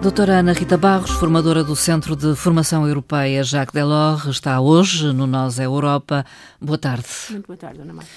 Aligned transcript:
Doutora 0.00 0.38
Ana 0.38 0.52
Rita 0.52 0.76
Barros, 0.76 1.10
formadora 1.10 1.64
do 1.64 1.74
Centro 1.74 2.14
de 2.14 2.36
Formação 2.36 2.86
Europeia 2.86 3.42
Jacques 3.42 3.74
Delors, 3.74 4.26
está 4.26 4.60
hoje 4.60 5.12
no 5.12 5.26
Nós 5.26 5.58
é 5.58 5.66
Europa. 5.66 6.24
Boa 6.60 6.78
tarde. 6.78 7.04
Muito 7.30 7.48
boa 7.48 7.56
tarde, 7.56 7.80
Ana 7.80 7.92
Marta. 7.92 8.10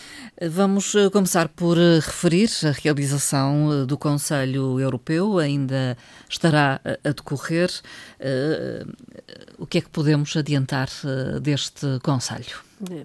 Vamos 0.48 0.94
eh, 0.94 1.10
começar 1.10 1.50
por 1.50 1.80
eh, 1.80 1.96
referir 1.96 2.50
a 2.66 2.72
realização 2.72 3.74
eh, 3.74 3.86
do 3.86 3.98
Conselho 3.98 4.80
Europeu, 4.80 5.40
ainda 5.40 5.98
estará 6.30 6.80
a 7.04 7.10
decorrer. 7.10 7.72
O 9.58 9.66
que 9.66 9.80
é 9.80 9.82
que 9.82 9.90
podemos 9.90 10.38
adiantar 10.38 10.88
deste 11.42 12.00
Conselho? 12.04 12.60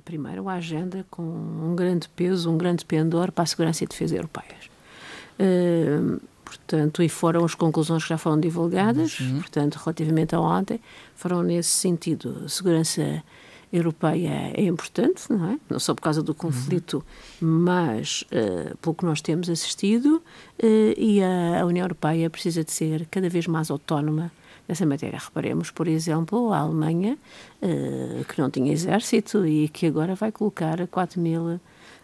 Primeiro, 0.05 0.51
a 0.51 0.55
agenda 0.55 1.05
com 1.11 1.23
um 1.23 1.75
grande 1.75 2.11
peso, 2.11 2.51
um 2.51 2.59
grande 2.59 2.85
pendor 2.85 3.33
para 3.33 3.45
a 3.45 3.47
segurança 3.47 3.85
e 3.85 3.87
defesa 3.87 4.17
europeias 4.17 4.67
portanto, 6.47 7.03
e 7.03 7.09
foram 7.09 7.45
as 7.45 7.55
conclusões 7.55 8.05
que 8.05 8.09
já 8.09 8.17
foram 8.17 8.39
divulgadas, 8.39 9.19
uhum. 9.19 9.41
portanto, 9.41 9.75
relativamente 9.85 10.35
a 10.35 10.41
ontem, 10.41 10.81
foram 11.17 11.43
nesse 11.43 11.71
sentido. 11.71 12.43
A 12.45 12.49
segurança 12.49 13.23
europeia 13.73 14.53
é 14.55 14.63
importante, 14.63 15.25
não 15.29 15.51
é? 15.51 15.59
Não 15.69 15.81
só 15.81 15.93
por 15.93 16.03
causa 16.03 16.23
do 16.23 16.33
conflito, 16.33 17.05
uhum. 17.43 17.49
mas 17.49 18.23
uh, 18.23 18.77
pelo 18.79 18.95
que 18.95 19.05
nós 19.05 19.21
temos 19.21 19.51
assistido, 19.51 20.23
uh, 20.63 20.95
e 20.97 21.21
a, 21.21 21.67
União 21.67 21.85
Europeia 21.85 22.31
precisa 22.31 22.63
de 22.63 22.71
ser 22.71 23.07
cada 23.11 23.29
vez 23.29 23.49
mais 23.49 23.69
autónoma 23.69 24.31
nessa 24.69 24.87
matéria. 24.87 25.19
Reparemos, 25.19 25.73
por 25.73 25.89
exemplo, 25.89 26.53
a 26.53 26.59
Alemanha, 26.59 27.19
uh, 27.61 28.25
que 28.25 28.41
não 28.41 28.49
tinha 28.49 28.73
exército 28.73 29.45
e 29.45 29.69
que 29.69 29.87
agora 29.87 30.15
vai 30.15 30.31
colocar 30.31 30.87
4 30.87 31.21
mil 31.21 31.61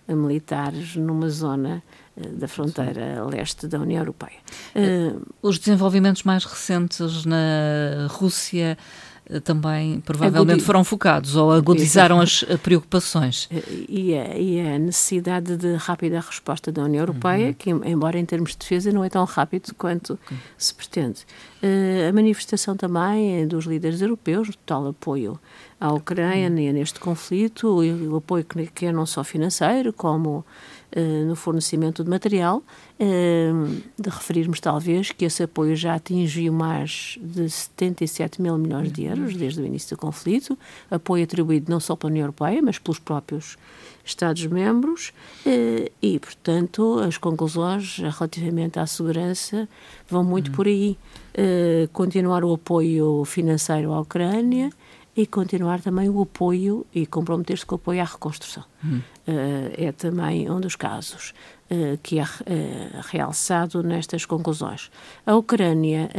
militares 0.09 0.97
numa 0.97 1.31
zona 1.31 1.81
da 2.17 2.47
fronteira 2.47 3.25
leste 3.25 3.67
da 3.67 3.79
União 3.79 4.01
Europeia. 4.01 4.39
Eh, 4.75 5.15
os 5.41 5.59
desenvolvimentos 5.59 6.23
mais 6.25 6.45
recentes 6.45 7.25
na 7.25 8.07
Rússia 8.11 8.77
eh, 9.27 9.41
também 9.41 10.01
provavelmente 10.01 10.51
Agudi... 10.51 10.65
foram 10.65 10.85
focados 10.85 11.37
ou 11.37 11.51
agudizaram 11.53 12.21
as 12.21 12.45
preocupações. 12.63 13.49
E 13.89 14.15
a, 14.15 14.37
e 14.37 14.61
a, 14.61 14.79
necessidade 14.79 15.57
de 15.57 15.75
rápida 15.77 16.21
resposta 16.21 16.71
da 16.71 16.83
União 16.83 17.01
Europeia, 17.01 17.49
uhum. 17.49 17.55
que, 17.55 17.71
embora 17.71 18.19
em 18.19 18.25
termos 18.27 18.51
de 18.51 18.59
defesa, 18.59 18.93
não 18.93 19.03
é 19.03 19.09
tão 19.09 19.25
rápido 19.25 19.75
quanto 19.75 20.19
uhum. 20.31 20.37
se 20.59 20.75
pretende. 20.75 21.25
A 22.09 22.13
manifestação 22.13 22.77
também 22.77 23.47
dos 23.47 23.67
líderes 23.67 24.03
europeus, 24.03 24.49
o 24.49 24.53
total 24.53 24.89
apoio 24.89 25.39
à 25.81 25.93
Ucrânia 25.93 26.69
uhum. 26.69 26.75
neste 26.75 27.01
conflito, 27.01 27.67
o, 27.67 28.13
o 28.13 28.17
apoio 28.17 28.45
que, 28.75 28.87
é 28.87 28.93
não 28.93 29.05
só 29.05 29.25
financeiro, 29.25 29.93
como 29.93 30.45
eh, 30.93 31.25
no 31.25 31.35
fornecimento 31.35 32.05
de 32.05 32.11
material, 32.11 32.63
eh, 33.01 33.51
de 33.99 34.11
referirmos 34.11 34.61
talvez 34.61 35.11
que 35.11 35.25
esse 35.25 35.43
apoio 35.43 35.75
já 35.75 35.95
atingiu 35.95 36.53
mais 36.53 37.19
de 37.21 37.49
77 37.49 38.43
mil 38.43 38.59
milhões 38.59 38.93
de 38.93 39.05
euros 39.05 39.35
desde 39.35 39.61
o 39.61 39.67
início 39.67 39.97
do 39.97 40.01
conflito, 40.01 40.57
apoio 40.91 41.25
atribuído 41.25 41.71
não 41.71 41.81
só 41.81 41.97
pela 41.97 42.11
União 42.11 42.25
Europeia, 42.25 42.61
mas 42.63 42.79
pelos 42.79 42.99
próprios 42.99 43.57
Estados-membros 44.05 45.13
eh, 45.47 45.91
e, 46.01 46.19
portanto, 46.19 46.99
as 46.99 47.17
conclusões 47.17 47.99
relativamente 47.99 48.79
à 48.79 48.87
segurança 48.87 49.69
vão 50.09 50.25
muito 50.25 50.49
uhum. 50.49 50.55
por 50.55 50.67
aí. 50.67 50.97
Continuar 51.95 52.45
o 52.45 52.53
apoio 52.53 53.25
financeiro 53.25 53.91
à 53.95 54.01
Ucrânia, 54.01 54.71
e 55.15 55.27
continuar 55.27 55.81
também 55.81 56.09
o 56.09 56.23
apoio 56.23 56.87
e 56.95 57.05
comprometer-se 57.07 57.67
com 57.67 57.75
o 57.75 57.77
apoio 57.77 58.01
à 58.01 58.05
reconstrução. 58.05 58.65
Uhum. 58.83 58.99
Uh, 59.29 59.73
é 59.77 59.93
também 59.93 60.51
um 60.51 60.59
dos 60.59 60.75
casos 60.75 61.35
uh, 61.71 61.99
que 62.03 62.19
é 62.19 62.23
uh, 62.23 62.27
realçado 63.03 63.83
nestas 63.83 64.25
conclusões. 64.25 64.91
A 65.27 65.37
Ucrânia, 65.37 66.11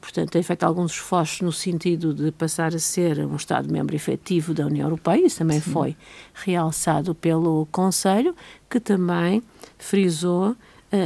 portanto, 0.00 0.30
tem 0.30 0.42
feito 0.42 0.62
alguns 0.62 0.92
esforços 0.92 1.40
no 1.40 1.52
sentido 1.52 2.14
de 2.14 2.30
passar 2.30 2.74
a 2.74 2.78
ser 2.78 3.18
um 3.26 3.36
Estado-membro 3.36 3.94
efetivo 3.94 4.54
da 4.54 4.66
União 4.66 4.86
Europeia, 4.86 5.26
isso 5.26 5.38
também 5.38 5.60
Sim. 5.60 5.72
foi 5.72 5.96
realçado 6.32 7.14
pelo 7.14 7.66
Conselho, 7.72 8.34
que 8.70 8.78
também 8.78 9.42
frisou 9.78 10.56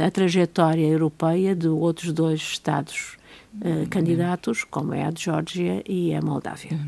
a 0.05 0.11
trajetória 0.11 0.85
europeia 0.85 1.55
de 1.55 1.67
outros 1.67 2.11
dois 2.11 2.39
Estados 2.39 3.16
uhum. 3.63 3.85
candidatos, 3.87 4.63
como 4.63 4.93
é 4.93 5.05
a 5.05 5.11
de 5.11 5.23
Geórgia 5.23 5.83
e 5.87 6.13
a 6.13 6.21
Moldávia. 6.21 6.79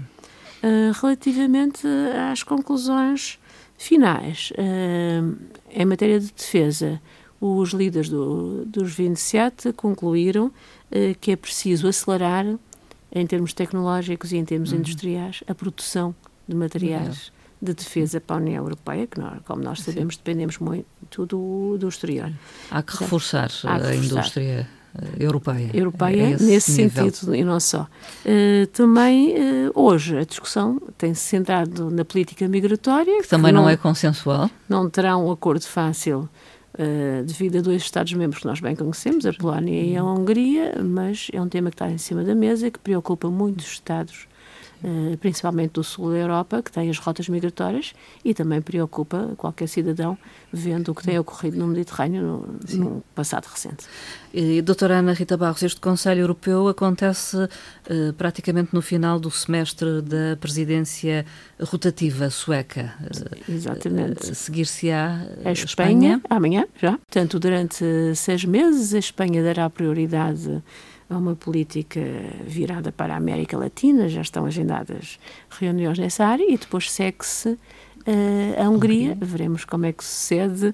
Eh, 0.61 0.91
relativamente 1.01 1.87
às 2.31 2.43
conclusões 2.43 3.39
finais, 3.77 4.51
uh, 4.51 5.37
em 5.71 5.85
matéria 5.85 6.19
de 6.19 6.33
defesa, 6.33 7.01
os 7.39 7.69
líderes 7.69 8.09
do, 8.09 8.65
dos 8.65 8.93
27 8.93 9.71
concluíram 9.71 10.47
uh, 10.47 11.15
que 11.21 11.31
é 11.31 11.37
preciso 11.37 11.87
acelerar, 11.87 12.45
em 13.11 13.25
termos 13.25 13.53
tecnológicos 13.53 14.33
e 14.33 14.37
em 14.37 14.43
termos 14.43 14.73
uhum. 14.73 14.79
industriais, 14.79 15.41
a 15.47 15.55
produção 15.55 16.13
de 16.45 16.55
materiais 16.55 17.31
de 17.61 17.73
defesa 17.73 18.19
para 18.19 18.35
a 18.35 18.39
União 18.39 18.63
Europeia, 18.63 19.07
que, 19.07 19.19
nós, 19.19 19.41
como 19.45 19.63
nós 19.63 19.81
sabemos, 19.81 20.15
Sim. 20.15 20.21
dependemos 20.23 20.57
muito 20.57 21.25
do, 21.25 21.77
do 21.77 21.87
exterior. 21.87 22.31
Há 22.69 22.83
que 22.83 22.97
reforçar 22.97 23.45
Há 23.45 23.79
que 23.79 23.85
a 23.85 23.89
reforçar. 23.91 24.05
indústria 24.05 24.43
eh, 24.43 24.67
europeia. 25.19 25.69
Europeia, 25.73 26.37
nesse 26.39 26.71
nível. 26.83 27.11
sentido, 27.11 27.35
e 27.35 27.43
não 27.43 27.59
só. 27.59 27.87
Uh, 28.25 28.67
também, 28.67 29.33
uh, 29.33 29.71
hoje, 29.73 30.17
a 30.17 30.23
discussão 30.23 30.79
tem-se 30.97 31.21
centrado 31.21 31.89
na 31.89 32.05
política 32.05 32.47
migratória. 32.47 33.17
Que, 33.17 33.23
que 33.23 33.29
também 33.29 33.51
não, 33.51 33.63
não, 33.63 33.69
é 33.69 33.77
consensual. 33.77 34.49
Não 34.67 34.89
terá 34.89 35.17
um 35.17 35.31
acordo 35.31 35.65
fácil 35.65 36.29
uh, 36.73 37.23
devido 37.25 37.57
a 37.57 37.61
dois 37.61 37.81
Estados-membros 37.81 38.41
que 38.41 38.47
nós 38.47 38.59
bem 38.59 38.75
conhecemos, 38.75 39.25
a 39.25 39.33
Polónia 39.33 39.81
e 39.81 39.97
a 39.97 40.03
Hungria, 40.03 40.81
mas 40.83 41.27
é 41.33 41.41
um 41.41 41.49
tema 41.49 41.69
que 41.69 41.75
está 41.75 41.89
em 41.89 41.97
cima 41.97 42.23
da 42.23 42.35
mesa, 42.35 42.71
que 42.71 42.79
preocupa 42.79 43.29
muitos 43.29 43.65
Estados 43.65 44.28
principalmente 45.19 45.73
do 45.73 45.83
sul 45.83 46.11
da 46.11 46.17
Europa, 46.17 46.61
que 46.61 46.71
tem 46.71 46.89
as 46.89 46.97
rotas 46.97 47.27
migratórias 47.29 47.93
e 48.23 48.33
também 48.33 48.61
preocupa 48.61 49.33
qualquer 49.37 49.67
cidadão 49.67 50.17
vendo 50.51 50.91
o 50.91 50.95
que 50.95 51.03
tem 51.03 51.17
ocorrido 51.19 51.57
no 51.57 51.67
Mediterrâneo 51.67 52.21
no, 52.21 52.77
no 52.77 53.03
passado 53.13 53.45
recente. 53.45 53.85
E, 54.33 54.61
doutora 54.61 54.99
Ana 54.99 55.13
Rita 55.13 55.35
Barros, 55.37 55.63
este 55.63 55.81
Conselho 55.81 56.21
Europeu 56.21 56.67
acontece 56.67 57.35
uh, 57.37 58.13
praticamente 58.17 58.73
no 58.73 58.81
final 58.81 59.19
do 59.19 59.31
semestre 59.31 60.01
da 60.01 60.37
presidência 60.39 61.25
rotativa 61.59 62.29
sueca. 62.29 62.93
Uh, 63.01 63.51
Exatamente. 63.51 64.31
Uh, 64.31 64.35
Seguir-se-á 64.35 65.25
a 65.43 65.51
Espanha, 65.51 66.15
Espanha, 66.15 66.21
amanhã 66.29 66.67
já. 66.79 66.91
Portanto, 66.91 67.39
durante 67.39 67.83
seis 68.15 68.45
meses, 68.45 68.93
a 68.93 68.99
Espanha 68.99 69.43
dará 69.43 69.69
prioridade 69.69 70.61
a 71.09 71.17
uma 71.17 71.35
política 71.35 71.99
virada 72.45 72.91
para 72.91 73.13
a 73.13 73.17
América 73.17 73.57
Latina, 73.57 74.07
já 74.07 74.21
estão 74.21 74.45
agendadas 74.45 75.19
reuniões 75.49 75.97
nessa 75.97 76.25
área 76.25 76.43
e 76.49 76.57
depois 76.57 76.91
segue-se 76.91 77.57
Uh, 78.07 78.59
a 78.59 78.69
Hungria, 78.69 79.15
veremos 79.21 79.65
como 79.65 79.85
é 79.85 79.91
que 79.91 80.03
sucede 80.03 80.67
uh, 80.67 80.73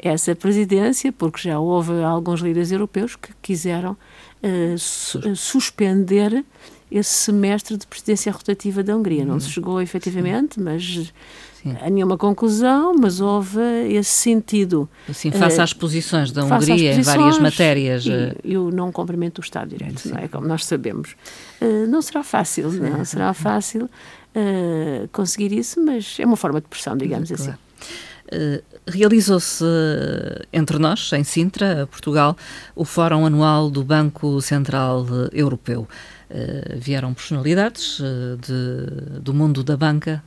essa 0.00 0.36
presidência, 0.36 1.12
porque 1.12 1.48
já 1.48 1.58
houve 1.58 1.92
alguns 2.02 2.40
líderes 2.40 2.70
europeus 2.70 3.16
que 3.16 3.30
quiseram 3.42 3.92
uh, 3.92 4.78
su 4.78 5.20
suspender 5.34 6.44
esse 6.90 7.10
semestre 7.10 7.76
de 7.76 7.86
presidência 7.86 8.30
rotativa 8.30 8.84
da 8.84 8.96
Hungria. 8.96 9.22
Uhum. 9.22 9.30
Não 9.30 9.40
se 9.40 9.50
chegou 9.50 9.82
efetivamente, 9.82 10.60
mas 10.60 11.12
Sim. 11.64 11.76
a 11.80 11.88
nenhuma 11.88 12.18
conclusão, 12.18 12.94
mas 12.94 13.22
houve 13.22 13.58
esse 13.88 14.10
sentido. 14.10 14.86
Assim, 15.08 15.30
face 15.30 15.58
uh, 15.58 15.62
às 15.62 15.72
posições 15.72 16.30
da 16.30 16.44
Hungria 16.44 16.92
em 16.92 17.00
várias 17.00 17.38
matérias. 17.38 18.04
E, 18.04 18.12
eh, 18.12 18.34
e, 18.44 18.58
o 18.58 18.70
não 18.70 18.92
cumprimento 18.92 19.40
do 19.40 19.44
Estado 19.44 19.70
Direito, 19.70 20.00
Sim. 20.00 20.10
não 20.10 20.18
é? 20.18 20.28
Como 20.28 20.46
nós 20.46 20.66
sabemos. 20.66 21.16
Uh, 21.62 21.86
não 21.88 22.02
será 22.02 22.22
fácil, 22.22 22.70
Sim. 22.70 22.80
não 22.80 23.02
será 23.06 23.32
fácil 23.32 23.84
uh, 23.86 25.08
conseguir 25.10 25.52
isso, 25.52 25.82
mas 25.82 26.18
é 26.20 26.26
uma 26.26 26.36
forma 26.36 26.60
de 26.60 26.68
pressão, 26.68 26.94
digamos 26.98 27.32
assim. 27.32 27.44
claro. 27.44 27.58
assim. 28.30 28.62
Realizou-se 28.86 29.64
entre 30.52 30.78
nós, 30.78 31.10
em 31.14 31.24
Sintra, 31.24 31.86
Portugal, 31.90 32.36
o 32.74 32.84
Fórum 32.84 33.24
Anual 33.24 33.70
do 33.70 33.82
Banco 33.82 34.42
Central 34.42 35.06
Europeu. 35.32 35.88
Uh, 36.30 36.78
vieram 36.80 37.14
personalidades 37.14 38.00
uh, 38.00 38.36
de, 38.40 39.20
do 39.20 39.32
mundo 39.32 39.62
da 39.62 39.76
banca 39.76 40.22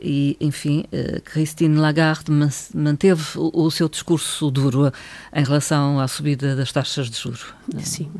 e, 0.00 0.36
enfim, 0.40 0.84
uh, 0.92 1.20
Christine 1.22 1.76
Lagarde 1.76 2.30
manteve 2.74 3.22
o, 3.36 3.64
o, 3.64 3.70
seu 3.70 3.88
discurso 3.88 4.50
duro 4.50 4.92
em 5.32 5.44
relação 5.44 6.00
à 6.00 6.08
subida 6.08 6.56
das 6.56 6.72
taxas 6.72 7.10
de 7.10 7.18
juros. 7.18 7.46
Sim, 7.78 8.10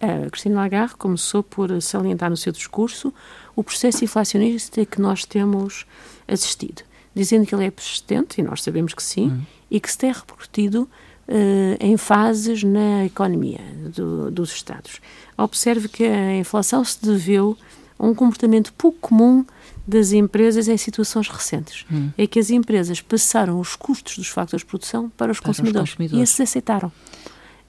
a 0.00 0.30
Christine 0.30 0.54
Lagarde 0.54 0.94
começou 0.96 1.42
por 1.42 1.80
salientar 1.82 2.30
no 2.30 2.36
seu 2.36 2.52
discurso 2.52 3.12
o 3.54 3.62
processo 3.62 4.04
inflacionista 4.04 4.84
que 4.84 5.00
nós 5.00 5.24
temos 5.24 5.86
assistido, 6.26 6.82
dizendo 7.14 7.46
que 7.46 7.54
ele 7.54 7.66
é 7.66 7.70
persistente, 7.70 8.40
e 8.40 8.44
nós 8.44 8.62
sabemos 8.62 8.94
que 8.94 9.02
sim, 9.02 9.28
hum. 9.28 9.42
e 9.70 9.80
que 9.80 9.90
se 9.90 9.98
tem 9.98 10.12
repercutido 10.12 10.88
Uh, 11.28 11.74
em 11.80 11.96
fases 11.96 12.62
na 12.62 13.04
economia 13.04 13.58
do, 13.92 14.30
dos 14.30 14.52
Estados. 14.52 15.00
Observe 15.36 15.88
que 15.88 16.04
a 16.04 16.36
inflação 16.36 16.84
se 16.84 17.04
deveu 17.04 17.58
um 17.98 18.14
comportamento 18.14 18.72
pouco 18.74 18.98
comum 19.00 19.44
das 19.86 20.12
empresas 20.12 20.68
em 20.68 20.76
situações 20.76 21.28
recentes. 21.28 21.84
Hum. 21.90 22.10
É 22.18 22.26
que 22.26 22.38
as 22.38 22.50
empresas 22.50 23.00
passaram 23.00 23.60
os 23.60 23.76
custos 23.76 24.18
dos 24.18 24.28
factores 24.28 24.62
de 24.64 24.66
produção 24.68 25.08
para 25.16 25.30
os, 25.30 25.38
Para 25.40 25.50
os 25.50 25.56
consumidores, 25.58 25.90
consumidores. 25.90 26.20
e 26.20 26.22
esses 26.22 26.40
aceitaram. 26.40 26.90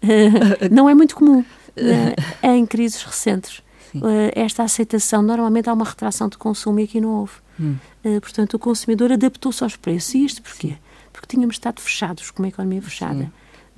Eh, 0.01 0.69
não 0.69 0.89
é 0.89 0.95
muito 0.95 1.15
comum 1.15 1.43
eh, 1.75 2.15
em 2.43 2.65
crises 2.65 3.03
recentes. 3.03 3.61
Sim. 3.91 4.01
Eh, 4.03 4.31
esta 4.35 4.63
aceitação, 4.63 5.21
normalmente 5.21 5.69
há 5.69 5.73
uma 5.73 5.85
retração 5.85 6.27
de 6.27 6.37
consumo 6.37 6.79
e 6.79 6.83
aqui 6.83 6.99
não 6.99 7.09
houve. 7.09 7.33
Hum. 7.59 7.75
Portanto, 8.21 8.53
o 8.53 8.59
consumidor 8.59 9.11
adaptou-se 9.11 9.63
aos 9.63 9.75
preços. 9.75 10.13
E 10.13 10.25
isto 10.25 10.41
porquê? 10.41 10.75
Porque 11.11 11.27
tínhamos 11.27 11.55
estado 11.55 11.81
fechados, 11.81 12.31
com 12.31 12.41
uma 12.41 12.47
economia 12.49 12.81
fechada. 12.81 13.31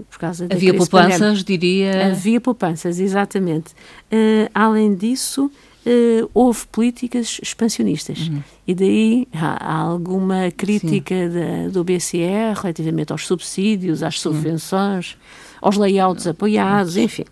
Por 0.09 0.17
causa 0.19 0.47
da 0.47 0.55
Havia 0.55 0.73
poupanças, 0.73 1.19
pandémica. 1.19 1.43
diria. 1.43 2.07
Havia 2.11 2.39
poupanças, 2.39 2.99
exatamente. 2.99 3.73
Eh, 4.11 4.49
além 4.53 4.95
disso, 4.95 5.51
eh, 5.85 6.25
houve 6.33 6.65
políticas 6.71 7.39
expansionistas. 7.41 8.29
E 8.67 8.75
daí 8.75 9.27
há, 9.33 9.71
há 9.73 9.75
alguma 9.81 10.51
crítica 10.51 11.15
da- 11.29 11.69
do 11.71 11.83
BCE 11.83 12.53
relativamente 12.61 13.11
aos 13.11 13.25
subsídios, 13.25 14.03
às 14.03 14.19
subvenções, 14.19 15.17
aos 15.61 15.77
layouts 15.77 16.27
apoiados, 16.27 16.97
enfim. 16.97 17.25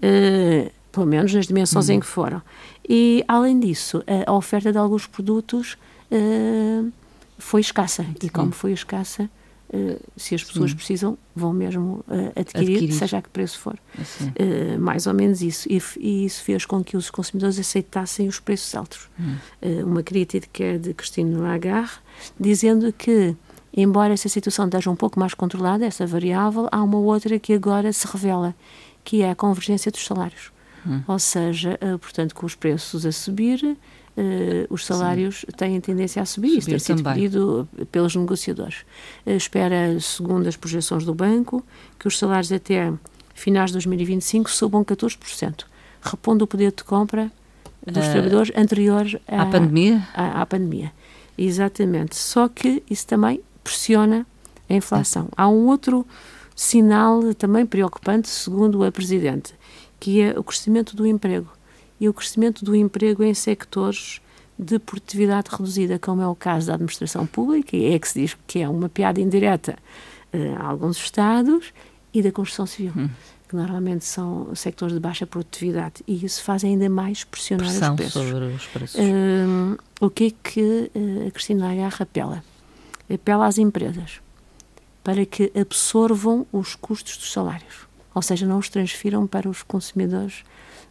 Eh, 0.00 0.70
pelo 0.92 1.06
menos 1.06 1.32
nas 1.34 1.46
dimensões 1.46 1.88
em 1.90 2.00
que 2.00 2.06
foram. 2.06 2.40
E, 2.88 3.22
além 3.28 3.58
disso, 3.60 4.02
a, 4.06 4.30
a 4.30 4.34
oferta 4.34 4.72
de 4.72 4.78
alguns 4.78 5.06
produtos 5.06 5.76
eh, 6.10 6.82
foi 7.38 7.60
escassa. 7.60 8.02
E 8.22 8.28
como 8.30 8.52
foi 8.52 8.72
escassa, 8.72 9.28
eh, 9.72 9.98
se 10.16 10.34
as 10.34 10.42
pessoas 10.42 10.72
precisam, 10.72 11.16
vão 11.34 11.52
mesmo 11.52 12.04
eh, 12.10 12.32
adquirir, 12.40 12.72
Adquirir. 12.76 12.92
seja 12.94 13.18
a 13.18 13.22
que 13.22 13.28
preço 13.28 13.58
for. 13.58 13.78
Assim. 14.00 14.32
Eh, 14.36 14.76
mais 14.78 15.06
ou 15.06 15.14
menos 15.14 15.42
isso. 15.42 15.68
E, 15.70 15.80
e 15.98 16.24
isso 16.24 16.42
fez 16.42 16.64
com 16.64 16.82
que 16.82 16.96
os 16.96 17.10
consumidores 17.10 17.58
aceitassem 17.58 18.28
os 18.28 18.40
preços 18.40 18.74
altos. 18.74 19.08
Eh, 19.60 19.84
uma 19.84 20.02
crítica 20.02 20.64
é 20.64 20.78
de 20.78 20.94
Christine 20.94 21.34
Lagarde, 21.36 21.92
dizendo 22.38 22.92
que, 22.92 23.36
embora 23.76 24.14
essa 24.14 24.28
situação 24.28 24.64
esteja 24.66 24.90
um 24.90 24.96
pouco 24.96 25.20
mais 25.20 25.34
controlada, 25.34 25.84
essa 25.84 26.06
variável, 26.06 26.68
há 26.72 26.82
uma 26.82 26.98
outra 26.98 27.38
que 27.38 27.52
agora 27.52 27.92
se 27.92 28.06
revela, 28.06 28.54
que 29.04 29.22
é 29.22 29.30
a 29.30 29.34
convergência 29.34 29.90
dos 29.92 30.04
salários. 30.04 30.50
Ou 31.06 31.18
seja, 31.18 31.78
portanto, 32.00 32.34
com 32.34 32.46
os 32.46 32.54
preços 32.54 33.04
a 33.04 33.12
subir, 33.12 33.76
os 34.70 34.84
salários 34.86 35.44
têm 35.56 35.80
tendência 35.80 36.20
a 36.22 36.24
subir. 36.26 36.48
Isso 36.58 36.62
Subir 36.62 36.70
tem 36.72 36.78
sido 36.80 36.96
também. 37.02 37.14
pedido 37.14 37.68
pelos 37.92 38.14
negociadores. 38.16 38.84
Eh, 39.26 39.36
espera, 39.36 39.98
segundo 40.00 40.46
as 40.48 40.56
projeções 40.56 41.04
do 41.04 41.14
banco, 41.14 41.64
que 41.98 42.08
os 42.08 42.18
salários 42.18 42.50
até 42.52 42.92
finais 43.34 43.70
de 43.70 43.74
2025 43.74 44.50
subam 44.50 44.84
14%, 44.84 45.64
repondo 46.02 46.44
o 46.44 46.46
poder 46.48 46.72
de 46.72 46.82
compra 46.84 47.30
dos 47.86 47.96
Eh, 48.04 48.12
trabalhadores 48.12 48.52
anterior 48.56 49.06
À 49.26 49.46
pandemia? 49.46 50.06
à, 50.14 50.42
à 50.42 50.46
pandemia. 50.46 50.92
Exatamente. 51.36 52.16
Só 52.16 52.48
que 52.48 52.82
isso 52.90 53.06
também 53.06 53.40
pressiona 53.62 54.26
a 54.68 54.74
inflação. 54.74 55.28
Há 55.36 55.48
um 55.48 55.66
outro 55.68 56.04
sinal 56.56 57.32
também 57.34 57.64
preocupante, 57.64 58.28
segundo 58.28 58.82
a 58.82 58.90
Presidente, 58.90 59.54
que 60.00 60.20
é 60.20 60.38
o 60.38 60.42
crescimento 60.42 60.96
do 60.96 61.06
emprego. 61.06 61.48
E 62.00 62.08
o 62.08 62.14
crescimento 62.14 62.64
do 62.64 62.74
emprego 62.74 63.22
em 63.22 63.34
sectores 63.34 64.20
de 64.58 64.78
produtividade 64.78 65.48
reduzida, 65.50 65.98
como 65.98 66.20
é 66.20 66.26
o 66.26 66.34
caso 66.34 66.66
da 66.66 66.74
administração 66.74 67.26
pública, 67.26 67.76
e 67.76 67.94
é 67.94 67.98
que 67.98 68.08
se 68.08 68.20
diz 68.20 68.36
que 68.46 68.60
é 68.60 68.68
uma 68.68 68.88
piada 68.88 69.20
indireta 69.20 69.76
eh, 70.32 70.54
a 70.58 70.66
alguns 70.66 70.96
Estados, 70.96 71.72
e 72.12 72.22
da 72.22 72.32
construção 72.32 72.66
civil, 72.66 72.92
que 73.48 73.54
normalmente 73.54 74.04
são 74.04 74.54
sectores 74.54 74.94
de 74.94 75.00
baixa 75.00 75.26
produtividade. 75.26 76.02
E 76.06 76.24
isso 76.24 76.42
faz 76.42 76.64
ainda 76.64 76.88
mais 76.88 77.24
pressionar 77.24 77.66
Pressão 77.66 77.94
os 77.94 77.96
preços. 77.96 78.12
sobre 78.12 78.44
os 78.46 78.66
preços. 78.66 79.00
Hum, 79.00 79.76
o 80.00 80.10
que 80.10 80.24
é 80.26 80.30
que 80.50 80.90
eh, 80.94 81.28
a 81.28 81.30
Cristina 81.30 81.66
Lagarde 81.66 82.02
apela? 82.02 82.42
Apela 83.12 83.46
às 83.46 83.58
empresas 83.58 84.20
para 85.02 85.24
que 85.24 85.50
absorvam 85.58 86.46
os 86.52 86.74
custos 86.74 87.16
dos 87.16 87.32
salários, 87.32 87.86
ou 88.14 88.20
seja, 88.20 88.44
não 88.46 88.58
os 88.58 88.68
transfiram 88.68 89.26
para 89.26 89.48
os 89.48 89.62
consumidores 89.62 90.44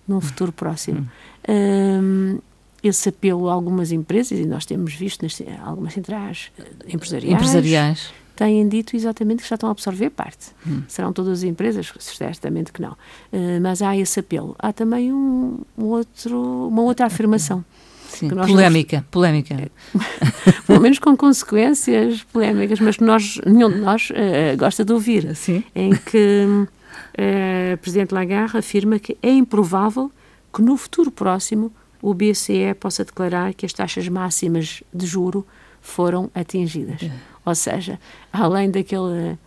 num 0.08 0.22
futuro 0.22 0.52
próximo. 0.52 1.08
Hum, 1.48 2.40
esse 2.84 3.10
apelo 3.10 3.50
a 3.50 3.54
algumas 3.54 3.92
empresas, 3.92 4.38
e 4.40 4.46
nós 4.46 4.66
temos 4.66 4.94
visto 4.94 5.24
nas 5.24 5.42
algumas 5.66 5.94
centrais 5.94 6.52
eh, 6.60 6.64
empresariais, 6.94 7.34
Empresariais. 7.34 8.14
têm 8.36 8.68
dito 8.70 8.96
exatamente 8.96 9.42
que 9.44 9.50
já 9.50 9.56
estão 9.56 9.68
a 9.70 9.72
absorver 9.72 10.10
parte. 10.12 10.48
Serão 10.88 11.12
todas 11.12 11.40
as 11.40 11.44
empresas? 11.44 11.92
Certamente 12.00 12.72
que 12.72 12.82
não. 12.82 12.96
Eh, 13.32 13.60
mas 13.60 13.82
há 13.82 13.98
esse 13.98 14.20
apelo. 14.20 14.56
Há 14.60 14.72
também 14.72 15.12
um, 15.12 15.60
um 15.78 15.86
outro, 15.86 16.68
uma 16.68 16.84
outra 16.84 17.08
afirmação, 17.08 17.66
Sim. 18.10 18.30
que 18.30 18.36
nós 18.36 18.48
Polémica, 18.50 19.06
polémica. 19.10 19.72
pelo 20.68 20.80
menos 20.80 21.00
com 21.00 21.18
consequências 21.18 22.24
polémicas, 22.32 22.80
mas 22.80 22.98
que 22.98 23.04
nós, 23.04 23.40
nenhum 23.46 23.70
de 23.72 23.80
nós 23.80 24.10
eh, 24.14 24.56
gosta 24.56 24.86
de 24.86 24.94
ouvir, 24.94 25.36
Sim. 25.36 25.64
em 25.76 25.94
que 25.96 26.68
a 27.14 27.78
Presidente 27.78 28.14
Lagarde 28.14 28.58
afirma 28.58 29.00
que 29.00 29.18
é 29.22 29.32
improvável 29.32 30.12
que 30.54 30.62
no 30.62 30.78
futuro 30.78 31.12
próximo 31.12 31.72
o 32.02 32.14
BCE 32.14 32.74
possa 32.80 33.04
declarar 33.04 33.54
que 33.54 33.66
as 33.66 33.74
taxas 33.74 34.08
máximas 34.08 34.84
de 34.94 35.06
juro 35.06 35.46
foram 35.82 36.30
atingidas. 36.34 37.04
É. 37.04 37.12
Ou 37.46 37.56
seja, 37.56 38.00
além 38.32 38.70
daquele 38.70 39.38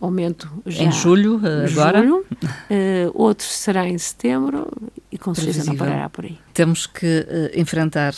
aumento 0.00 0.48
já 0.66 0.84
Em 0.84 0.92
julho, 0.92 1.40
eh, 1.44 1.66
agora, 1.70 2.00
julho, 2.02 2.24
eh, 2.70 3.10
outro 3.14 3.46
será 3.46 3.86
em 3.88 3.98
setembro 3.98 4.68
e 5.10 5.18
com 5.18 5.34
certeza 5.34 5.64
não 5.64 5.76
parará 5.76 6.08
por 6.08 6.24
aí. 6.24 6.38
temos 6.54 6.86
que 6.86 7.26
eh, 7.28 7.52
enfrentar 7.56 8.14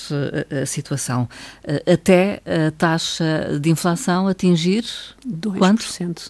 eh, 0.51 0.63
a 0.63 0.67
situação 0.67 1.29
até 1.91 2.43
a 2.45 2.71
taxa 2.73 3.59
de 3.61 3.71
inflação 3.71 4.29
atingir 4.29 4.85
2%. 5.27 5.59
quanto? 5.59 5.81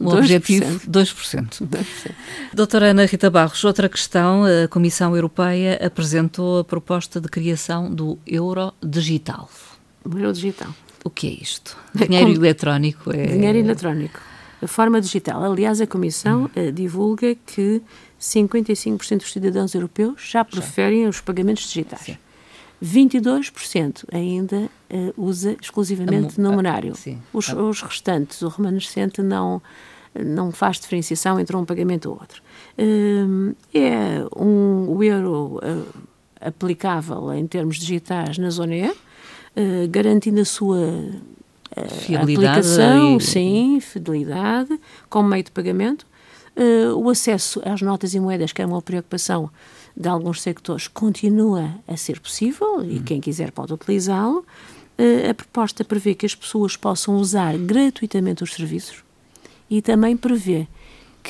O 0.00 0.04
2%. 0.10 0.18
objetivo 0.18 0.80
2%. 0.90 1.66
2%. 1.66 2.10
Doutora 2.54 2.90
Ana 2.90 3.04
Rita 3.06 3.30
Barros, 3.30 3.64
outra 3.64 3.88
questão, 3.88 4.44
a 4.44 4.68
Comissão 4.68 5.14
Europeia 5.16 5.80
apresentou 5.84 6.60
a 6.60 6.64
proposta 6.64 7.20
de 7.20 7.28
criação 7.28 7.92
do 7.92 8.18
euro 8.26 8.72
digital. 8.82 9.48
O 10.04 10.16
euro 10.16 10.32
digital. 10.32 10.72
O 11.04 11.10
que 11.10 11.26
é 11.28 11.42
isto? 11.42 11.76
Dinheiro 11.94 12.26
Como- 12.26 12.44
eletrónico 12.44 13.10
é... 13.14 13.26
Dinheiro 13.26 13.58
eletrónico. 13.58 14.20
A 14.62 14.66
forma 14.66 15.00
digital. 15.00 15.42
Aliás, 15.44 15.80
a 15.80 15.86
Comissão 15.86 16.50
eh, 16.54 16.70
divulga 16.70 17.34
que 17.46 17.80
55% 18.20 19.16
dos 19.18 19.32
cidadãos 19.32 19.74
europeus 19.74 20.28
já 20.30 20.44
preferem 20.44 21.06
os 21.08 21.20
pagamentos 21.20 21.64
digitais. 21.66 22.18
22% 22.82 24.04
ainda 24.12 24.68
eh, 24.88 25.12
usa 25.16 25.56
exclusivamente 25.60 26.40
A 26.40 26.42
numerário. 26.42 26.92
a- 26.92 26.96
sim. 26.96 27.18
Os, 27.32 27.48
os 27.48 27.82
restantes, 27.82 28.42
o 28.42 28.48
remanescente, 28.48 29.22
não, 29.22 29.62
não 30.14 30.50
faz 30.50 30.78
diferenciação 30.80 31.38
entre 31.38 31.56
um 31.56 31.64
pagamento 31.64 32.06
ou 32.10 32.18
outro. 32.20 32.42
Hum, 32.78 33.54
é 33.74 34.24
um, 34.36 34.90
o 34.96 35.02
euro 35.04 35.58
eh, 35.62 36.48
aplicável 36.48 37.32
em 37.34 37.46
termos 37.46 37.76
digitais 37.78 38.38
na 38.38 38.50
zona 38.50 38.74
E, 38.76 38.92
garantindo 39.90 40.40
a 40.40 40.44
sua 40.44 40.78
Fidelidade 41.88 42.58
aplicação, 42.58 43.16
e- 43.16 43.20
sim, 43.20 43.78
fidelidade, 43.80 44.78
como 45.08 45.28
meio 45.28 45.44
de 45.44 45.50
pagamento. 45.50 46.06
Eh, 46.56 46.88
o 46.94 47.08
acesso 47.08 47.62
às 47.64 47.80
notas 47.80 48.12
e 48.14 48.20
moedas, 48.20 48.52
que 48.52 48.60
é 48.60 48.66
uma 48.66 48.82
preocupação 48.82 49.48
de 49.96 50.08
alguns 50.08 50.40
sectores, 50.42 50.88
continua 50.88 51.70
a 51.86 51.96
ser 51.96 52.18
possível 52.20 52.78
Hum. 52.78 52.84
e 52.90 53.00
quem 53.00 53.20
quiser 53.20 53.50
pode 53.52 53.72
utilizá-lo. 53.72 54.44
Eh, 54.98 55.30
a 55.30 55.34
proposta 55.34 55.84
prevê 55.84 56.14
que 56.14 56.26
as 56.26 56.34
pessoas 56.34 56.76
possam 56.76 57.16
usar 57.16 57.56
gratuitamente 57.56 58.42
os 58.42 58.52
serviços 58.52 59.02
e 59.70 59.80
também 59.80 60.16
prevê 60.16 60.66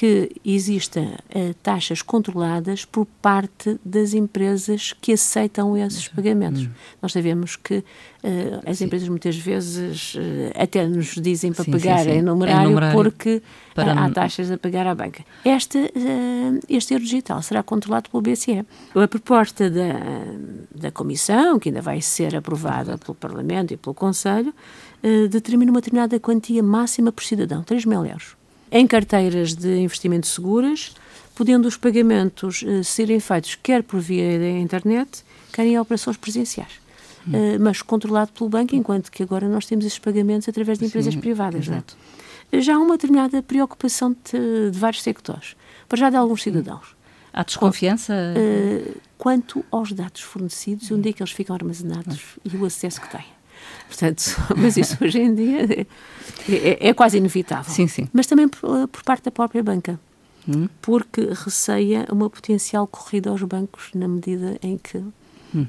que 0.00 0.30
existam 0.42 1.12
eh, 1.28 1.52
taxas 1.62 2.00
controladas 2.00 2.86
por 2.86 3.04
parte 3.20 3.78
das 3.84 4.14
empresas 4.14 4.94
que 4.98 5.12
aceitam 5.12 5.76
esses 5.76 6.08
pagamentos. 6.08 6.66
Nós 7.02 7.12
sabemos 7.12 7.54
que 7.54 7.84
eh, 8.22 8.58
as 8.64 8.80
empresas 8.80 9.10
muitas 9.10 9.36
vezes 9.36 10.14
eh, 10.16 10.52
até 10.58 10.86
nos 10.86 11.16
dizem 11.16 11.52
para 11.52 11.66
Sim, 11.66 11.72
sim, 11.72 11.78
pagar 11.78 12.04
sim. 12.04 12.12
em 12.12 12.22
numerário, 12.22 12.62
Em 12.62 12.68
numerário. 12.70 12.96
porque 12.96 13.42
Para 13.74 13.92
há 13.92 14.08
taxas 14.10 14.50
a 14.50 14.56
pagar 14.56 14.86
à 14.86 14.94
banca. 14.94 15.22
Esta, 15.44 15.78
eh, 15.78 16.60
este 16.66 16.94
euro 16.94 17.04
digital 17.04 17.42
será 17.42 17.62
controlado 17.62 18.08
pelo 18.08 18.22
BCE. 18.22 18.64
A 18.94 19.06
proposta 19.06 19.68
da, 19.68 20.00
da 20.74 20.90
Comissão, 20.90 21.58
que 21.58 21.68
ainda 21.68 21.82
vai 21.82 22.00
ser 22.00 22.34
aprovada 22.34 22.96
pelo 22.96 23.14
Parlamento 23.14 23.74
e 23.74 23.76
pelo 23.76 23.92
Conselho, 23.92 24.54
determina 25.30 25.70
uma 25.70 25.80
determinada 25.82 26.18
quantia 26.18 26.62
máxima 26.62 27.12
por 27.12 27.22
cidadão, 27.22 27.62
3 27.62 27.84
mil 27.84 28.06
euros. 28.06 28.39
Em 28.70 28.86
carteiras 28.86 29.54
de 29.54 29.78
investimento 29.78 30.26
seguras, 30.26 30.94
podendo 31.34 31.66
os 31.66 31.76
pagamentos 31.76 32.64
eh, 32.66 32.82
serem 32.82 33.18
feitos 33.18 33.56
quer 33.60 33.82
por 33.82 34.00
via 34.00 34.38
da 34.38 34.48
internet, 34.48 35.24
quer 35.52 35.66
em 35.66 35.78
operações 35.78 36.16
presenciais. 36.16 36.80
Eh, 37.32 37.58
mas 37.58 37.82
controlado 37.82 38.32
pelo 38.32 38.48
banco, 38.48 38.74
enquanto 38.74 39.10
que 39.10 39.22
agora 39.22 39.48
nós 39.48 39.66
temos 39.66 39.84
esses 39.84 39.98
pagamentos 39.98 40.48
através 40.48 40.78
de 40.78 40.86
empresas 40.86 41.14
privadas. 41.16 41.68
não 41.68 41.82
é? 42.52 42.60
Já 42.60 42.76
há 42.76 42.78
uma 42.78 42.96
determinada 42.96 43.42
preocupação 43.42 44.12
de, 44.12 44.70
de 44.70 44.78
vários 44.78 45.02
sectores, 45.02 45.54
para 45.88 45.98
já 45.98 46.10
de 46.10 46.16
alguns 46.16 46.42
cidadãos. 46.42 46.96
Há 47.32 47.44
desconfiança? 47.44 48.12
Uh, 48.12 48.98
quanto 49.16 49.64
aos 49.70 49.92
dados 49.92 50.20
fornecidos 50.22 50.90
onde 50.90 51.10
é 51.10 51.12
que 51.12 51.22
eles 51.22 51.32
ficam 51.32 51.54
armazenados 51.54 52.38
e 52.44 52.56
o 52.56 52.64
acesso 52.64 53.00
que 53.00 53.08
têm. 53.08 53.24
Portanto, 53.86 54.22
mas 54.56 54.76
isso 54.76 54.96
hoje 55.02 55.20
em 55.20 55.34
dia 55.34 55.64
é, 55.64 55.86
é, 56.48 56.88
é 56.88 56.94
quase 56.94 57.18
inevitável. 57.18 57.72
Sim, 57.72 57.86
sim. 57.86 58.08
Mas 58.12 58.26
também 58.26 58.48
por, 58.48 58.88
por 58.88 59.02
parte 59.02 59.24
da 59.24 59.30
própria 59.30 59.62
banca. 59.62 59.98
Hum. 60.48 60.68
Porque 60.80 61.28
receia 61.32 62.06
uma 62.10 62.30
potencial 62.30 62.86
corrida 62.86 63.30
aos 63.30 63.42
bancos 63.42 63.90
na 63.94 64.08
medida 64.08 64.58
em 64.62 64.78
que 64.78 64.98
hum. 65.54 65.66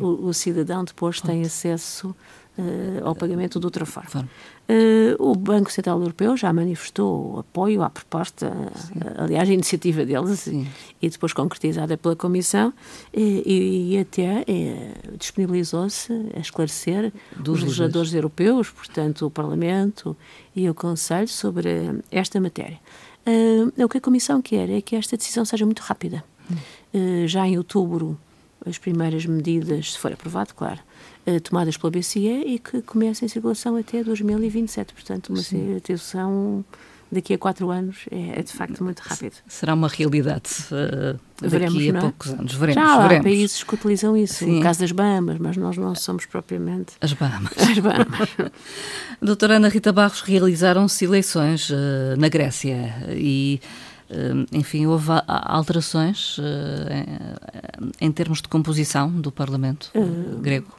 o, 0.00 0.28
o, 0.28 0.34
cidadão 0.34 0.82
depois 0.82 1.20
tem 1.20 1.42
acesso 1.42 2.14
uh, 2.58 3.06
ao 3.06 3.14
pagamento 3.14 3.58
de 3.58 3.66
outra 3.66 3.86
forma. 3.86 4.28
Uh, 4.68 5.30
o 5.30 5.34
Banco 5.34 5.72
Central 5.72 5.98
Europeu 6.00 6.36
já 6.36 6.52
manifestou 6.52 7.38
apoio 7.38 7.82
à 7.82 7.88
proposta, 7.88 8.48
uh, 8.48 9.22
aliás, 9.22 9.48
a 9.48 9.52
iniciativa 9.52 10.04
deles, 10.04 10.40
Sim. 10.40 10.66
e 11.00 11.08
depois 11.08 11.32
concretizada 11.32 11.96
pela 11.96 12.16
Comissão, 12.16 12.72
e, 13.14 13.94
e 13.94 13.98
até 13.98 14.44
disponibilizou-se 15.18 16.12
a 16.36 16.40
esclarecer 16.40 17.12
Dos 17.36 17.58
os 17.58 17.64
legisladores 17.64 18.12
europeus, 18.12 18.70
portanto, 18.70 19.26
o 19.26 19.30
Parlamento 19.30 20.16
e 20.54 20.68
o 20.68 20.74
Conselho, 20.74 21.28
sobre 21.28 22.02
esta 22.10 22.40
matéria. 22.40 22.78
o 23.76 23.88
que 23.88 23.98
a 23.98 24.00
Comissão 24.00 24.42
quer 24.42 24.68
é 24.70 24.80
que 24.80 24.96
esta 24.96 25.16
decisão 25.16 25.44
seja 25.44 25.64
muito 25.64 25.80
rápida. 25.80 26.24
Hum. 26.50 27.26
já 27.26 27.46
em 27.46 27.58
outubro, 27.58 28.18
as 28.66 28.78
primeiras 28.78 29.26
medidas, 29.26 29.92
se 29.92 29.98
for 29.98 30.12
aprovado, 30.12 30.54
claro, 30.54 30.80
eh, 30.80 30.87
tomadas 31.42 31.76
pela 31.76 31.90
BCE 31.90 32.44
e 32.46 32.58
que 32.58 32.82
começa 32.82 33.24
em 33.24 33.28
circulação 33.28 33.76
até 33.76 34.02
2027. 34.02 34.94
Portanto, 34.94 35.30
uma 35.30 35.42
situação 35.42 36.64
daqui 37.10 37.34
a 37.34 37.38
quatro 37.38 37.70
anos 37.70 38.04
é, 38.10 38.38
é, 38.38 38.42
de 38.42 38.52
facto 38.52 38.84
muito 38.84 39.00
rápido. 39.00 39.34
Será 39.46 39.74
uma 39.74 39.88
realidade 39.88 40.50
uh, 40.70 41.18
daqui 41.40 41.48
Veremos, 41.48 41.82
a 41.82 41.86
é? 41.86 42.00
poucos 42.00 42.30
anos. 42.32 42.54
Veremos, 42.54 42.82
Já 42.82 42.96
veremos. 43.02 43.20
há 43.20 43.22
países 43.22 43.64
que 43.64 43.74
utilizam 43.74 44.16
isso, 44.16 44.44
Sim. 44.44 44.56
no 44.56 44.62
caso 44.62 44.80
das 44.80 44.92
Bahamas, 44.92 45.38
mas 45.38 45.56
nós 45.56 45.76
não 45.76 45.94
somos 45.94 46.26
propriamente... 46.26 46.94
As 47.00 47.12
Bahamas. 47.12 47.52
As 47.56 47.78
Bahamas. 47.78 48.28
Doutora 49.20 49.56
Ana 49.56 49.68
Rita 49.68 49.92
Barros, 49.92 50.20
realizaram-se 50.20 51.04
eleições 51.04 51.70
uh, 51.70 51.74
na 52.18 52.28
Grécia 52.28 52.94
e... 53.10 53.60
enfim, 54.52 54.86
houve 54.86 55.10
alterações 55.26 56.38
em, 58.00 58.10
termos 58.10 58.40
de 58.40 58.48
composição 58.48 59.10
do 59.10 59.30
Parlamento 59.30 59.90
grego? 60.40 60.78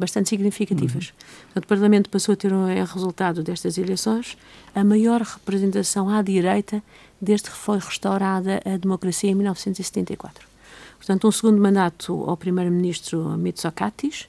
Bastante 0.00 0.30
significativas. 0.30 1.08
Uhum. 1.08 1.44
Portanto, 1.44 1.64
o 1.64 1.68
Parlamento 1.68 2.10
passou 2.10 2.32
a 2.32 2.36
ter 2.36 2.52
um 2.52 2.66
é 2.66 2.82
resultado 2.82 3.42
destas 3.42 3.76
eleições 3.78 4.36
a 4.74 4.82
maior 4.82 5.20
representação 5.20 6.08
à 6.08 6.22
direita 6.22 6.82
desde 7.20 7.50
que 7.50 7.56
foi 7.56 7.78
restaurada 7.78 8.62
a 8.64 8.76
democracia 8.78 9.30
em 9.30 9.34
1974. 9.34 10.48
Portanto, 10.96 11.28
um 11.28 11.30
segundo 11.30 11.60
mandato 11.60 12.24
ao 12.26 12.36
primeiro-ministro 12.36 13.36
Mitsotakis, 13.36 14.26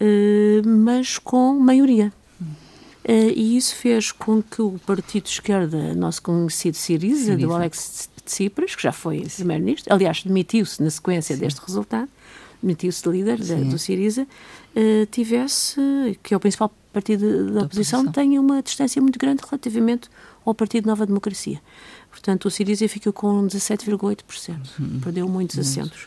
eh, 0.00 0.62
mas 0.64 1.18
com 1.18 1.54
maioria. 1.54 2.12
Eh, 3.04 3.32
e 3.36 3.56
isso 3.56 3.74
fez 3.76 4.10
com 4.10 4.42
que 4.42 4.62
o 4.62 4.78
partido 4.86 5.24
de 5.24 5.30
esquerda, 5.30 5.94
nosso 5.94 6.22
conhecido 6.22 6.76
Siriza, 6.76 7.36
do 7.36 7.52
Alex 7.52 8.08
Tsipras, 8.24 8.74
que 8.74 8.82
já 8.82 8.92
foi 8.92 9.26
primeiro-ministro, 9.36 9.92
aliás, 9.92 10.22
demitiu-se 10.22 10.82
na 10.82 10.90
sequência 10.90 11.34
Sim. 11.34 11.42
deste 11.42 11.60
resultado, 11.60 12.08
demitiu-se 12.62 13.06
líder 13.08 13.38
do 13.38 13.78
Siriza, 13.78 14.26
uh, 14.76 15.06
tivesse, 15.06 15.80
que 16.22 16.34
é 16.34 16.36
o 16.36 16.40
principal 16.40 16.72
partido 16.92 17.26
da, 17.26 17.60
da 17.60 17.66
oposição, 17.66 18.00
oposição, 18.00 18.12
tenha 18.12 18.40
uma 18.40 18.62
distância 18.62 19.00
muito 19.00 19.18
grande 19.18 19.42
relativamente 19.44 20.08
ao 20.44 20.54
Partido 20.54 20.86
Nova 20.86 21.06
Democracia. 21.06 21.60
Portanto, 22.10 22.46
o 22.46 22.50
Siriza 22.50 22.86
ficou 22.88 23.12
com 23.12 23.46
17,8%, 23.46 24.56
uhum. 24.78 25.00
perdeu 25.00 25.28
muitos 25.28 25.58
assentos. 25.58 26.06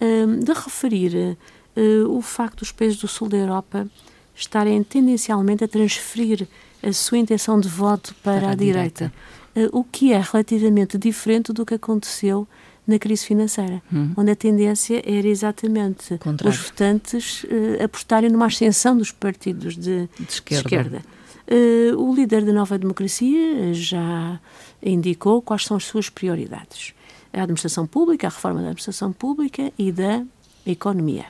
Uh, 0.00 0.42
de 0.42 0.52
referir 0.52 1.38
uh, 1.76 2.16
o 2.16 2.20
facto 2.20 2.60
dos 2.60 2.72
países 2.72 2.98
do 2.98 3.06
sul 3.06 3.28
da 3.28 3.36
Europa 3.36 3.88
estarem 4.34 4.82
tendencialmente 4.82 5.62
a 5.62 5.68
transferir 5.68 6.48
a 6.82 6.92
sua 6.92 7.18
intenção 7.18 7.60
de 7.60 7.68
voto 7.68 8.14
para, 8.22 8.40
para 8.40 8.48
a, 8.48 8.52
a, 8.52 8.54
direita, 8.54 9.12
direita. 9.54 9.72
Uh, 9.72 9.78
o 9.78 9.84
que 9.84 10.12
é 10.12 10.20
relativamente 10.20 10.98
diferente 10.98 11.52
do 11.52 11.64
que 11.64 11.74
aconteceu 11.74 12.48
na 12.86 12.98
crise 12.98 13.24
financeira, 13.24 13.82
hum. 13.92 14.12
onde 14.16 14.30
a 14.30 14.36
tendência 14.36 15.02
era 15.06 15.26
exatamente 15.26 16.18
Contrário. 16.18 16.58
os 16.58 16.66
votantes 16.66 17.44
uh, 17.44 17.82
apostarem 17.84 18.30
numa 18.30 18.46
ascensão 18.46 18.96
dos 18.96 19.10
partidos 19.10 19.74
de, 19.74 20.08
de 20.18 20.28
esquerda. 20.28 20.68
De 20.68 20.74
esquerda. 20.76 21.02
Uh, 21.50 21.96
o 21.98 22.14
líder 22.14 22.44
da 22.44 22.52
Nova 22.52 22.78
Democracia 22.78 23.72
já 23.74 24.40
indicou 24.82 25.42
quais 25.42 25.64
são 25.64 25.76
as 25.76 25.84
suas 25.84 26.08
prioridades: 26.08 26.94
a 27.32 27.42
administração 27.42 27.86
pública, 27.86 28.26
a 28.26 28.30
reforma 28.30 28.60
da 28.60 28.66
administração 28.66 29.12
pública 29.12 29.72
e 29.78 29.90
da 29.90 30.24
economia. 30.66 31.26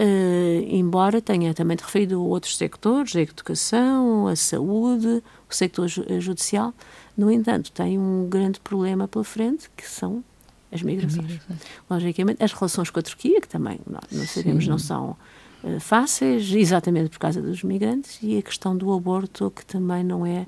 Uh, 0.00 0.62
embora 0.68 1.20
tenha 1.20 1.52
também 1.52 1.76
referido 1.76 2.24
outros 2.24 2.56
sectores, 2.56 3.16
a 3.16 3.20
educação, 3.20 4.28
a 4.28 4.36
saúde, 4.36 5.22
o 5.50 5.54
sector 5.54 5.88
judicial, 5.88 6.72
no 7.16 7.32
entanto, 7.32 7.72
tem 7.72 7.98
um 7.98 8.28
grande 8.28 8.60
problema 8.60 9.08
pela 9.08 9.24
frente, 9.24 9.68
que 9.76 9.88
são 9.88 10.22
as 10.72 10.82
migrações. 10.82 11.40
Logicamente, 11.88 12.42
as 12.42 12.52
relações 12.52 12.90
com 12.90 13.00
a 13.00 13.02
Turquia, 13.02 13.40
que 13.40 13.48
também 13.48 13.80
não, 13.86 14.00
não 14.10 14.26
sabemos, 14.26 14.66
não 14.66 14.78
são 14.78 15.16
uh, 15.62 15.80
fáceis, 15.80 16.52
exatamente 16.52 17.10
por 17.10 17.18
causa 17.18 17.40
dos 17.40 17.62
migrantes, 17.62 18.18
e 18.22 18.38
a 18.38 18.42
questão 18.42 18.76
do 18.76 18.92
aborto, 18.92 19.50
que 19.50 19.64
também 19.64 20.04
não 20.04 20.26
é. 20.26 20.46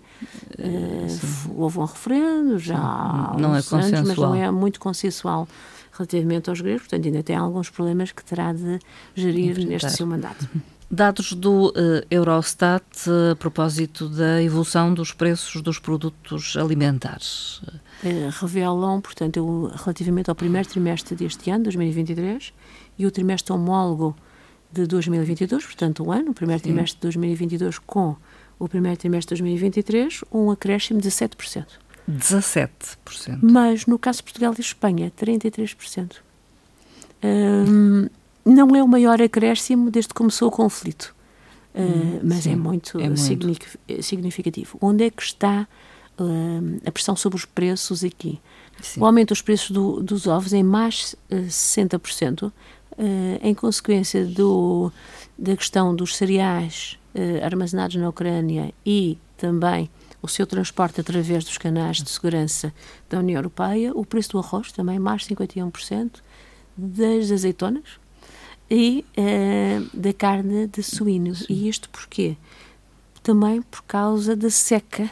Uh, 0.58 1.54
houve 1.56 1.78
um 1.78 1.84
referendo 1.84 2.58
já 2.58 2.78
há 2.78 3.36
não 3.38 3.54
é 3.54 3.62
consensual. 3.62 3.84
anos, 3.84 4.08
mas 4.08 4.16
não 4.16 4.34
é 4.34 4.50
muito 4.50 4.78
consensual 4.78 5.48
relativamente 5.92 6.48
aos 6.48 6.60
gregos, 6.60 6.82
portanto, 6.82 7.06
ainda 7.06 7.22
tem 7.22 7.36
alguns 7.36 7.68
problemas 7.68 8.12
que 8.12 8.24
terá 8.24 8.52
de 8.52 8.78
gerir 9.14 9.50
Enfrentar. 9.50 9.68
neste 9.70 9.90
seu 9.90 10.06
mandato. 10.06 10.48
Dados 10.90 11.34
do 11.34 11.68
uh, 11.68 11.72
Eurostat 12.10 12.84
a 13.30 13.36
propósito 13.36 14.08
da 14.08 14.42
evolução 14.42 14.92
dos 14.92 15.12
preços 15.12 15.62
dos 15.62 15.78
produtos 15.78 16.56
alimentares. 16.56 17.62
Eh, 18.02 18.28
revelam, 18.40 19.00
portanto, 19.00 19.70
relativamente 19.84 20.30
ao 20.30 20.34
primeiro 20.34 20.68
trimestre 20.68 21.14
deste 21.14 21.48
ano, 21.48 21.62
2023, 21.62 22.52
e 22.98 23.06
o 23.06 23.10
trimestre 23.10 23.52
homólogo 23.52 24.16
de 24.72 24.84
2022, 24.84 25.64
portanto, 25.64 26.02
o 26.02 26.10
ano, 26.10 26.32
o 26.32 26.34
primeiro 26.34 26.60
Sim. 26.60 26.70
trimestre 26.70 26.96
de 26.96 27.02
2022 27.02 27.78
com 27.78 28.16
o 28.58 28.68
primeiro 28.68 28.98
trimestre 28.98 29.36
de 29.36 29.42
2023, 29.42 30.24
um 30.32 30.50
acréscimo 30.50 31.00
de 31.00 31.08
7%. 31.08 31.66
17%. 32.10 33.38
Mas 33.40 33.86
no 33.86 33.96
caso 33.96 34.18
de 34.18 34.24
Portugal 34.24 34.52
e 34.58 34.60
Espanha, 34.60 35.12
33%. 35.16 36.16
Um, 37.22 38.08
não 38.50 38.74
é 38.76 38.82
o 38.82 38.88
maior 38.88 39.20
acréscimo 39.20 39.90
desde 39.90 40.08
que 40.08 40.14
começou 40.14 40.48
o 40.48 40.50
conflito, 40.50 41.14
uh, 41.74 42.20
mas 42.22 42.38
é 42.38 42.42
sim, 42.42 42.52
é 42.52 42.56
muito, 42.56 43.00
é 43.00 43.08
muito 43.08 44.02
significativo. 44.02 44.78
Onde 44.80 45.04
é 45.04 45.10
que 45.10 45.22
está 45.22 45.66
uh, 46.20 46.80
a 46.84 46.92
pressão 46.92 47.16
sobre 47.16 47.36
os 47.36 47.44
preços 47.44 48.04
aqui. 48.04 48.38
Sim. 48.80 49.00
O 49.00 49.06
aumento 49.06 49.28
dos 49.28 49.42
preços 49.42 49.70
do, 49.70 50.02
dos 50.02 50.26
ovos 50.26 50.52
em 50.52 50.62
mais 50.62 51.14
uh, 51.30 51.36
60%, 51.36 52.48
uh, 52.48 52.52
em 53.42 53.54
consequência 53.54 54.24
do, 54.26 54.92
da 55.38 55.56
questão 55.56 55.94
dos 55.94 56.16
cereais 56.16 56.98
armazenados 57.42 57.96
na 57.96 58.08
Ucrânia 58.08 58.72
e 58.86 59.18
também 59.36 59.90
o 60.22 60.28
seu 60.28 60.46
transporte 60.46 61.00
através 61.00 61.42
dos 61.42 61.58
canais 61.58 61.96
de 61.96 62.08
segurança 62.08 62.72
da 63.08 63.18
União 63.18 63.36
Europeia, 63.36 63.90
o 63.96 64.06
preço 64.06 64.30
do 64.30 64.38
arroz 64.38 64.70
também 64.70 64.96
mais 65.00 65.26
51%, 65.26 66.20
das 66.76 67.32
azeitonas 67.32 67.98
e 68.70 69.04
uh, 69.18 69.96
da 69.96 70.12
carne 70.12 70.66
de 70.66 70.82
suíno. 70.82 71.34
Sim. 71.34 71.46
E 71.48 71.68
isto 71.68 71.88
porquê? 71.90 72.36
Também 73.22 73.60
por 73.62 73.82
causa 73.82 74.36
da 74.36 74.48
seca 74.48 75.10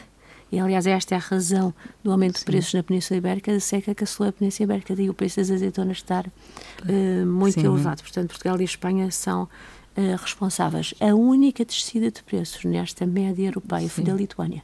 e, 0.51 0.59
aliás, 0.59 0.87
esta 0.87 1.13
é 1.13 1.17
a 1.17 1.21
razão 1.21 1.73
do 2.03 2.11
aumento 2.11 2.39
Sim. 2.39 2.39
de 2.39 2.45
preços 2.45 2.73
na 2.73 2.81
Península 2.81 3.17
Ibérica, 3.17 3.53
da 3.53 3.59
seca 3.59 3.93
que 3.93 4.03
assolou 4.03 4.29
a 4.29 4.33
Península 4.33 4.63
Ibérica, 4.65 4.95
daí 4.95 5.09
o 5.09 5.13
preço 5.13 5.37
das 5.37 5.51
azeitonas 5.51 5.97
estar 5.97 6.25
uh, 6.25 7.25
muito 7.25 7.59
Sim. 7.59 7.67
elevado. 7.67 8.01
Portanto, 8.01 8.29
Portugal 8.29 8.59
e 8.59 8.63
Espanha 8.63 9.11
são 9.11 9.43
uh, 9.43 10.15
responsáveis. 10.19 10.93
A 10.99 11.13
única 11.13 11.63
descida 11.63 12.09
de 12.09 12.23
preços 12.23 12.65
nesta 12.65 13.05
média 13.05 13.45
europeia 13.45 13.81
Sim. 13.81 13.89
foi 13.89 14.03
da 14.05 14.13
Lituânia. 14.13 14.63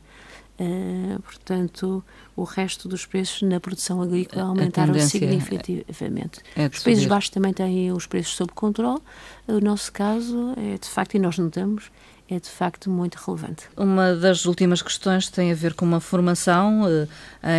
Uh, 0.58 1.22
portanto, 1.22 2.02
o 2.34 2.44
resto 2.44 2.88
dos 2.88 3.06
preços 3.06 3.42
na 3.42 3.60
produção 3.60 4.02
agrícola 4.02 4.44
aumentaram 4.44 4.98
significativamente. 5.00 6.40
É, 6.56 6.64
é 6.64 6.68
os 6.68 6.82
Países 6.82 7.06
Baixos 7.06 7.30
também 7.30 7.52
têm 7.52 7.92
os 7.92 8.06
preços 8.06 8.36
sob 8.36 8.54
controle. 8.54 9.02
O 9.48 9.60
nosso 9.60 9.92
caso 9.92 10.54
é, 10.56 10.78
de 10.78 10.88
facto, 10.88 11.16
e 11.16 11.20
nós 11.20 11.38
notamos, 11.38 11.92
é 12.28 12.40
de 12.40 12.50
facto 12.50 12.90
muito 12.90 13.16
relevante. 13.16 13.68
Uma 13.78 14.16
das 14.16 14.46
últimas 14.46 14.82
questões 14.82 15.30
tem 15.30 15.52
a 15.52 15.56
ver 15.56 15.76
com 15.76 15.86
uma 15.86 16.00
formação 16.00 16.82
uh, 16.84 17.08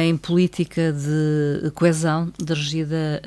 em 0.03 0.17
política 0.17 0.93
de 0.93 1.71
coesão 1.71 2.33
dirigida 2.39 3.23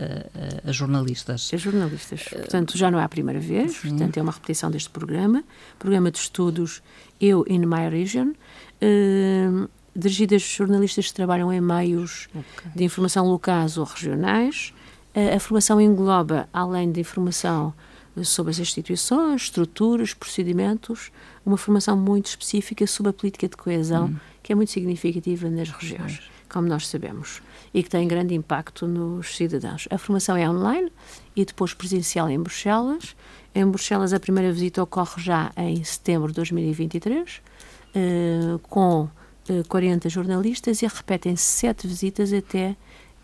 a, 0.65 0.69
a, 0.69 0.71
jornalistas. 0.71 1.49
A 1.53 1.57
jornalistas. 1.57 2.23
Portanto, 2.23 2.77
já 2.77 2.91
não 2.91 2.99
é 2.99 3.03
a 3.03 3.09
primeira 3.09 3.39
vez, 3.39 3.77
Sim. 3.77 3.89
portanto, 3.89 4.17
é 4.17 4.21
uma 4.21 4.31
repetição 4.31 4.69
deste 4.69 4.89
programa, 4.89 5.43
programa 5.77 6.11
de 6.11 6.17
estudos 6.17 6.81
Eu 7.21 7.45
in 7.47 7.65
My 7.65 7.89
Region. 7.89 8.33
Uh, 8.81 9.69
dirigidas 9.95 10.41
a 10.41 10.57
jornalistas 10.57 11.07
que 11.07 11.13
trabalham 11.13 11.51
em 11.51 11.59
meios 11.59 12.27
okay. 12.29 12.71
de 12.75 12.83
informação 12.83 13.25
locais 13.25 13.77
ou 13.77 13.85
regionais, 13.85 14.73
A, 15.15 15.35
a 15.35 15.39
formação 15.39 15.81
engloba, 15.81 16.47
além 16.53 16.91
de 16.91 17.01
informação 17.01 17.73
sobre 18.23 18.51
as 18.51 18.59
instituições, 18.59 19.43
estruturas, 19.43 20.13
procedimentos, 20.13 21.11
uma 21.45 21.57
formação 21.57 21.97
muito 21.97 22.27
específica 22.27 22.85
sobre 22.87 23.09
a 23.09 23.13
política 23.13 23.47
de 23.47 23.57
coesão, 23.57 24.07
hum. 24.07 24.15
que 24.41 24.51
é 24.51 24.55
muito 24.55 24.71
significativa 24.71 25.49
nas 25.49 25.69
regiões, 25.69 26.21
como 26.49 26.67
nós 26.67 26.87
sabemos, 26.87 27.41
e 27.73 27.83
que 27.83 27.89
tem 27.89 28.07
grande 28.07 28.33
impacto 28.33 28.87
nos 28.87 29.35
cidadãos. 29.35 29.87
A 29.91 29.97
formação 29.97 30.35
é 30.35 30.49
online 30.49 30.91
e 31.35 31.45
depois 31.45 31.73
presencial 31.73 32.29
em 32.29 32.39
Bruxelas. 32.39 33.15
Em 33.53 33.65
Bruxelas, 33.65 34.13
a 34.13 34.19
primeira 34.19 34.51
visita 34.51 34.81
ocorre 34.81 35.21
já 35.21 35.51
em 35.57 35.83
setembro 35.83 36.27
de 36.29 36.35
2023, 36.35 37.41
eh, 37.95 38.59
com 38.63 39.09
40 39.67 40.07
eh, 40.07 40.09
jornalistas 40.09 40.81
e 40.81 40.87
repetem-se 40.87 41.43
sete 41.43 41.87
visitas 41.87 42.31
até 42.31 42.75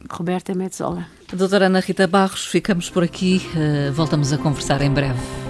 Roberta 0.09 0.53
Metzola. 0.53 1.05
Doutora 1.31 1.67
Ana 1.67 1.79
Rita 1.79 2.07
Barros, 2.07 2.45
ficamos 2.45 2.89
por 2.89 3.03
aqui. 3.03 3.41
Uh, 3.53 3.91
voltamos 3.93 4.33
a 4.33 4.37
conversar 4.37 4.81
em 4.81 4.91
breve. 4.91 5.42